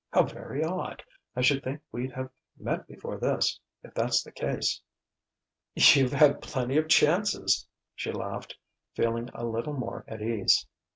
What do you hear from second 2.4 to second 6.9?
met before this, if that's the case." "You've had plenty of